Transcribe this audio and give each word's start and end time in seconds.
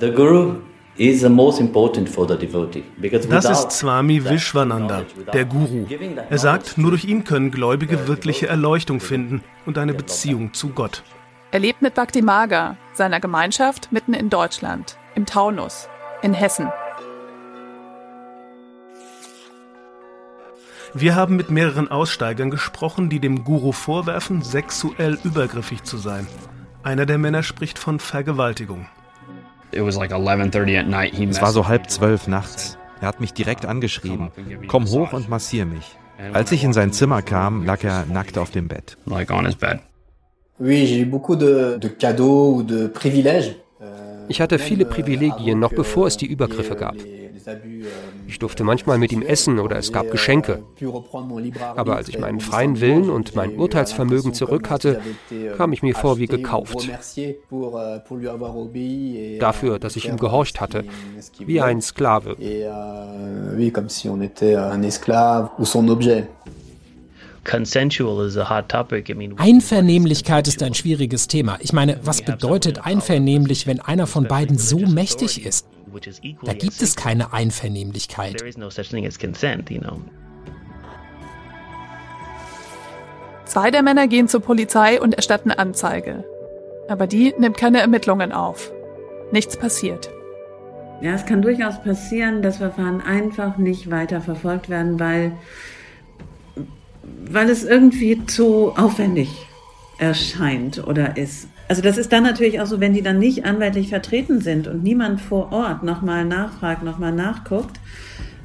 The 0.00 0.12
Guru 0.12 0.60
is 0.96 1.22
the 1.22 1.28
most 1.28 1.58
important 1.58 2.08
for 2.08 2.28
the 2.28 2.36
devotee. 2.36 2.84
Das 3.28 3.50
ist 3.50 3.72
Swami 3.72 4.24
Vishwananda, 4.24 5.02
der 5.32 5.44
Guru. 5.44 5.86
Er 6.30 6.38
sagt, 6.38 6.78
nur 6.78 6.90
durch 6.90 7.04
ihn 7.04 7.24
können 7.24 7.50
Gläubige 7.50 8.06
wirkliche 8.06 8.46
Erleuchtung 8.46 9.00
finden 9.00 9.42
und 9.66 9.76
eine 9.76 9.94
Beziehung 9.94 10.52
zu 10.52 10.68
Gott. 10.68 11.02
Er 11.50 11.58
lebt 11.58 11.82
mit 11.82 11.94
Bhakti 11.94 12.22
Maga, 12.22 12.76
seiner 12.92 13.18
Gemeinschaft 13.18 13.90
mitten 13.90 14.14
in 14.14 14.30
Deutschland, 14.30 14.96
im 15.16 15.26
Taunus, 15.26 15.88
in 16.22 16.32
Hessen. 16.32 16.68
Wir 20.94 21.16
haben 21.16 21.36
mit 21.36 21.50
mehreren 21.50 21.90
Aussteigern 21.90 22.50
gesprochen, 22.50 23.10
die 23.10 23.18
dem 23.18 23.42
Guru 23.42 23.72
vorwerfen, 23.72 24.42
sexuell 24.42 25.18
übergriffig 25.24 25.82
zu 25.82 25.96
sein. 25.96 26.28
Einer 26.84 27.04
der 27.04 27.18
Männer 27.18 27.42
spricht 27.42 27.78
von 27.80 27.98
Vergewaltigung. 27.98 28.86
Es 31.30 31.42
war 31.42 31.52
so 31.52 31.68
halb 31.68 31.90
zwölf 31.90 32.26
nachts. 32.26 32.78
Er 33.00 33.08
hat 33.08 33.20
mich 33.20 33.32
direkt 33.32 33.66
angeschrieben. 33.66 34.30
Komm 34.66 34.86
hoch 34.86 35.12
und 35.12 35.28
massier 35.28 35.66
mich. 35.66 35.96
Als 36.32 36.50
ich 36.50 36.64
in 36.64 36.72
sein 36.72 36.92
Zimmer 36.92 37.22
kam, 37.22 37.64
lag 37.64 37.84
er 37.84 38.06
nackt 38.06 38.38
auf 38.38 38.50
dem 38.50 38.66
Bett. 38.68 38.96
Ich 44.28 44.40
hatte 44.40 44.58
viele 44.58 44.84
Privilegien, 44.84 45.58
noch 45.58 45.72
bevor 45.72 46.06
es 46.06 46.16
die 46.16 46.26
Übergriffe 46.26 46.76
gab. 46.76 46.96
Ich 48.26 48.38
durfte 48.38 48.62
manchmal 48.62 48.98
mit 48.98 49.10
ihm 49.12 49.22
essen 49.22 49.58
oder 49.58 49.76
es 49.76 49.90
gab 49.92 50.10
Geschenke. 50.10 50.62
Aber 51.76 51.96
als 51.96 52.08
ich 52.08 52.18
meinen 52.18 52.40
freien 52.40 52.80
Willen 52.80 53.08
und 53.08 53.34
mein 53.34 53.56
Urteilsvermögen 53.56 54.34
zurück 54.34 54.68
hatte, 54.68 55.00
kam 55.56 55.72
ich 55.72 55.82
mir 55.82 55.94
vor 55.94 56.18
wie 56.18 56.26
gekauft. 56.26 56.88
Dafür, 59.40 59.78
dass 59.78 59.96
ich 59.96 60.08
ihm 60.08 60.18
gehorcht 60.18 60.60
hatte, 60.60 60.84
wie 61.38 61.60
ein 61.60 61.80
Sklave. 61.80 62.36
Einvernehmlichkeit 69.36 70.48
ist 70.48 70.62
ein 70.62 70.74
schwieriges 70.74 71.28
Thema. 71.28 71.58
Ich 71.60 71.72
meine, 71.72 71.98
was 72.02 72.22
bedeutet 72.22 72.84
einvernehmlich, 72.84 73.66
wenn 73.66 73.80
einer 73.80 74.06
von 74.06 74.24
beiden 74.24 74.58
so 74.58 74.78
mächtig 74.78 75.44
ist? 75.44 75.66
Da 76.44 76.52
gibt 76.52 76.82
es 76.82 76.94
keine 76.96 77.32
Einvernehmlichkeit. 77.32 78.42
Zwei 83.44 83.70
der 83.70 83.82
Männer 83.82 84.08
gehen 84.08 84.28
zur 84.28 84.40
Polizei 84.40 85.00
und 85.00 85.14
erstatten 85.14 85.50
Anzeige. 85.50 86.24
Aber 86.88 87.06
die 87.06 87.34
nimmt 87.38 87.56
keine 87.56 87.80
Ermittlungen 87.80 88.32
auf. 88.32 88.70
Nichts 89.32 89.56
passiert. 89.56 90.10
Ja, 91.00 91.12
es 91.12 91.24
kann 91.24 91.42
durchaus 91.42 91.82
passieren, 91.82 92.42
dass 92.42 92.58
Verfahren 92.58 93.00
einfach 93.00 93.56
nicht 93.56 93.90
weiter 93.90 94.20
verfolgt 94.20 94.68
werden, 94.68 94.98
weil, 94.98 95.32
weil 97.30 97.50
es 97.50 97.64
irgendwie 97.64 98.24
zu 98.26 98.72
aufwendig 98.76 99.28
erscheint 99.98 100.86
oder 100.86 101.16
ist. 101.16 101.48
Also 101.68 101.82
das 101.82 101.98
ist 101.98 102.12
dann 102.12 102.22
natürlich 102.22 102.60
auch 102.60 102.66
so, 102.66 102.80
wenn 102.80 102.94
die 102.94 103.02
dann 103.02 103.18
nicht 103.18 103.44
anwaltlich 103.44 103.88
vertreten 103.88 104.40
sind 104.40 104.68
und 104.68 104.82
niemand 104.82 105.20
vor 105.20 105.52
Ort 105.52 105.82
nochmal 105.82 106.24
nachfragt, 106.24 106.82
nochmal 106.82 107.12
nachguckt, 107.12 107.78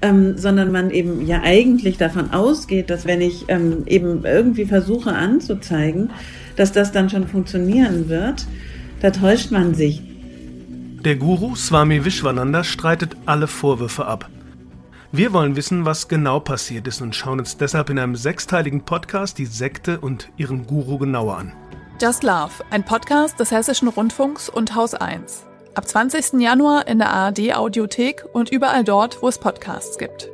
ähm, 0.00 0.38
sondern 0.38 0.72
man 0.72 0.90
eben 0.90 1.26
ja 1.26 1.42
eigentlich 1.42 1.98
davon 1.98 2.32
ausgeht, 2.32 2.88
dass 2.88 3.06
wenn 3.06 3.20
ich 3.20 3.44
ähm, 3.48 3.82
eben 3.86 4.24
irgendwie 4.24 4.64
versuche 4.64 5.12
anzuzeigen, 5.12 6.10
dass 6.56 6.72
das 6.72 6.92
dann 6.92 7.10
schon 7.10 7.28
funktionieren 7.28 8.08
wird, 8.08 8.46
da 9.00 9.10
täuscht 9.10 9.50
man 9.50 9.74
sich. 9.74 10.02
Der 11.04 11.16
Guru 11.16 11.54
Swami 11.56 12.04
Vishwananda 12.04 12.64
streitet 12.64 13.16
alle 13.26 13.46
Vorwürfe 13.46 14.06
ab. 14.06 14.30
Wir 15.12 15.32
wollen 15.32 15.56
wissen, 15.56 15.84
was 15.84 16.06
genau 16.06 16.38
passiert 16.38 16.86
ist 16.86 17.00
und 17.00 17.16
schauen 17.16 17.40
uns 17.40 17.56
deshalb 17.56 17.90
in 17.90 17.98
einem 17.98 18.14
sechsteiligen 18.14 18.84
Podcast 18.84 19.38
die 19.38 19.46
Sekte 19.46 19.98
und 19.98 20.30
ihren 20.36 20.68
Guru 20.68 20.98
genauer 20.98 21.36
an. 21.36 21.52
Just 22.00 22.22
Love, 22.22 22.52
ein 22.70 22.84
Podcast 22.84 23.40
des 23.40 23.50
Hessischen 23.50 23.88
Rundfunks 23.88 24.48
und 24.48 24.76
Haus 24.76 24.94
1. 24.94 25.46
Ab 25.74 25.88
20. 25.88 26.40
Januar 26.40 26.86
in 26.86 26.98
der 26.98 27.10
ARD 27.10 27.56
Audiothek 27.56 28.24
und 28.32 28.52
überall 28.52 28.84
dort, 28.84 29.20
wo 29.20 29.26
es 29.26 29.38
Podcasts 29.38 29.98
gibt. 29.98 30.30